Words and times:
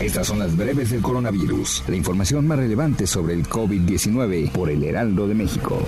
Estas 0.00 0.26
son 0.26 0.40
las 0.40 0.54
breves 0.54 0.90
del 0.90 1.00
coronavirus, 1.00 1.84
la 1.88 1.96
información 1.96 2.46
más 2.46 2.58
relevante 2.58 3.06
sobre 3.06 3.32
el 3.32 3.48
COVID-19 3.48 4.52
por 4.52 4.68
el 4.68 4.84
Heraldo 4.84 5.26
de 5.26 5.34
México. 5.34 5.78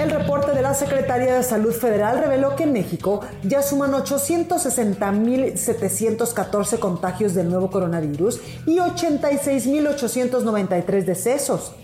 El 0.00 0.10
reporte 0.10 0.50
de 0.50 0.62
la 0.62 0.74
Secretaría 0.74 1.36
de 1.36 1.44
Salud 1.44 1.72
Federal 1.72 2.18
reveló 2.18 2.56
que 2.56 2.64
en 2.64 2.72
México 2.72 3.20
ya 3.44 3.62
suman 3.62 3.92
860.714 3.92 6.80
contagios 6.80 7.34
del 7.34 7.48
nuevo 7.48 7.70
coronavirus 7.70 8.40
y 8.66 8.78
86.893 8.78 11.04
decesos. 11.04 11.76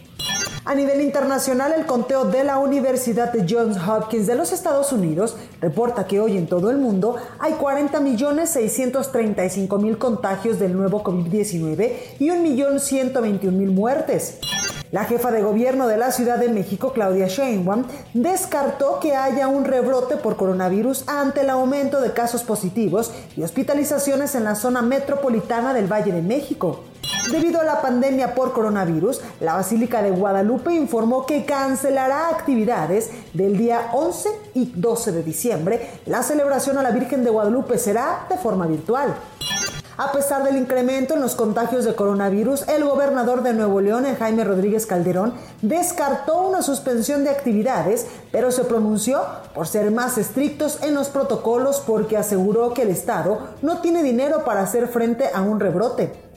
A 0.68 0.74
nivel 0.74 1.00
internacional, 1.00 1.72
el 1.72 1.86
conteo 1.86 2.26
de 2.26 2.44
la 2.44 2.58
Universidad 2.58 3.32
de 3.32 3.46
Johns 3.48 3.78
Hopkins 3.78 4.26
de 4.26 4.34
los 4.34 4.52
Estados 4.52 4.92
Unidos 4.92 5.34
reporta 5.62 6.06
que 6.06 6.20
hoy 6.20 6.36
en 6.36 6.46
todo 6.46 6.68
el 6.68 6.76
mundo 6.76 7.16
hay 7.38 7.54
40.635.000 7.54 9.96
contagios 9.96 10.58
del 10.58 10.76
nuevo 10.76 11.02
COVID-19 11.02 11.92
y 12.18 12.28
1.121.000 12.28 13.72
muertes. 13.72 14.40
La 14.90 15.04
jefa 15.04 15.30
de 15.30 15.40
gobierno 15.40 15.88
de 15.88 15.96
la 15.96 16.12
Ciudad 16.12 16.36
de 16.36 16.50
México, 16.50 16.92
Claudia 16.92 17.28
Sheinbaum, 17.28 17.84
descartó 18.12 19.00
que 19.00 19.16
haya 19.16 19.48
un 19.48 19.64
rebrote 19.64 20.18
por 20.18 20.36
coronavirus 20.36 21.08
ante 21.08 21.40
el 21.40 21.48
aumento 21.48 22.02
de 22.02 22.12
casos 22.12 22.42
positivos 22.42 23.10
y 23.38 23.42
hospitalizaciones 23.42 24.34
en 24.34 24.44
la 24.44 24.54
zona 24.54 24.82
metropolitana 24.82 25.72
del 25.72 25.90
Valle 25.90 26.12
de 26.12 26.20
México. 26.20 26.84
Debido 27.30 27.60
a 27.60 27.64
la 27.64 27.82
pandemia 27.82 28.34
por 28.34 28.54
coronavirus, 28.54 29.20
la 29.40 29.54
Basílica 29.54 30.00
de 30.00 30.10
Guadalupe 30.10 30.72
informó 30.72 31.26
que 31.26 31.44
cancelará 31.44 32.30
actividades 32.30 33.10
del 33.34 33.58
día 33.58 33.90
11 33.92 34.30
y 34.54 34.72
12 34.74 35.12
de 35.12 35.22
diciembre. 35.22 35.90
La 36.06 36.22
celebración 36.22 36.78
a 36.78 36.82
la 36.82 36.90
Virgen 36.90 37.24
de 37.24 37.30
Guadalupe 37.30 37.76
será 37.76 38.26
de 38.30 38.38
forma 38.38 38.66
virtual. 38.66 39.14
A 39.98 40.12
pesar 40.12 40.42
del 40.44 40.56
incremento 40.56 41.14
en 41.14 41.20
los 41.20 41.34
contagios 41.34 41.84
de 41.84 41.94
coronavirus, 41.94 42.66
el 42.68 42.84
gobernador 42.84 43.42
de 43.42 43.52
Nuevo 43.52 43.80
León, 43.80 44.06
Jaime 44.18 44.44
Rodríguez 44.44 44.86
Calderón, 44.86 45.34
descartó 45.60 46.40
una 46.40 46.62
suspensión 46.62 47.24
de 47.24 47.30
actividades, 47.30 48.06
pero 48.30 48.52
se 48.52 48.64
pronunció 48.64 49.20
por 49.54 49.66
ser 49.66 49.90
más 49.90 50.16
estrictos 50.16 50.78
en 50.82 50.94
los 50.94 51.08
protocolos 51.08 51.82
porque 51.84 52.16
aseguró 52.16 52.72
que 52.72 52.82
el 52.82 52.90
Estado 52.90 53.40
no 53.60 53.80
tiene 53.80 54.02
dinero 54.02 54.44
para 54.44 54.62
hacer 54.62 54.86
frente 54.88 55.28
a 55.34 55.42
un 55.42 55.60
rebrote. 55.60 56.27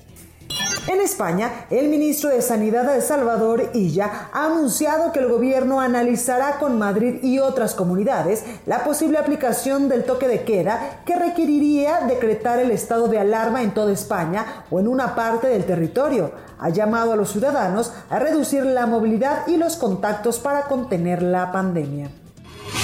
En 0.87 0.99
España, 0.99 1.67
el 1.69 1.89
ministro 1.89 2.31
de 2.31 2.41
Sanidad 2.41 2.91
de 2.91 3.01
Salvador 3.01 3.69
Illa 3.75 4.29
ha 4.33 4.47
anunciado 4.47 5.11
que 5.11 5.19
el 5.19 5.29
gobierno 5.29 5.79
analizará 5.79 6.57
con 6.57 6.79
Madrid 6.79 7.19
y 7.21 7.37
otras 7.37 7.75
comunidades 7.75 8.43
la 8.65 8.83
posible 8.83 9.19
aplicación 9.19 9.89
del 9.89 10.05
toque 10.05 10.27
de 10.27 10.43
queda 10.43 11.01
que 11.05 11.15
requeriría 11.15 12.01
decretar 12.07 12.57
el 12.57 12.71
estado 12.71 13.07
de 13.07 13.19
alarma 13.19 13.61
en 13.61 13.75
toda 13.75 13.91
España 13.91 14.65
o 14.71 14.79
en 14.79 14.87
una 14.87 15.13
parte 15.13 15.47
del 15.47 15.65
territorio. 15.65 16.31
Ha 16.57 16.69
llamado 16.69 17.13
a 17.13 17.15
los 17.15 17.31
ciudadanos 17.31 17.93
a 18.09 18.17
reducir 18.17 18.65
la 18.65 18.87
movilidad 18.87 19.45
y 19.47 19.57
los 19.57 19.75
contactos 19.75 20.39
para 20.39 20.63
contener 20.63 21.21
la 21.21 21.51
pandemia. 21.51 22.09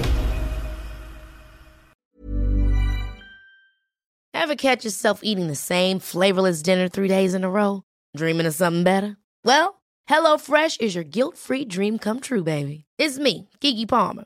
Ever 4.34 4.56
catch 4.56 4.84
yourself 4.84 5.22
eating 5.24 5.47
the 5.47 5.56
same 5.56 6.00
flavorless 6.00 6.62
dinner 6.62 6.90
three 6.90 7.08
days 7.08 7.34
in 7.34 7.44
a 7.44 7.50
row? 7.50 7.81
Dreaming 8.16 8.46
of 8.46 8.53
something 8.53 8.84
better? 8.84 9.18
Well, 9.44 9.81
HelloFresh 10.08 10.81
is 10.81 10.94
your 10.94 11.03
guilt-free 11.03 11.66
dream 11.66 11.97
come 11.97 12.19
true, 12.19 12.44
baby. 12.44 12.85
It's 13.00 13.18
me, 13.18 13.50
Kiki 13.59 13.88
Palmer. 13.88 14.25